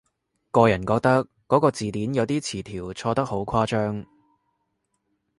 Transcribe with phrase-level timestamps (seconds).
[0.49, 4.03] 個人覺得嗰個字典有啲詞條錯得好誇張